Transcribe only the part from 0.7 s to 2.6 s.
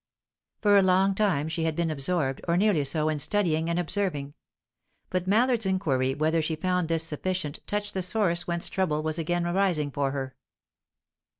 a long time she had been absorbed, or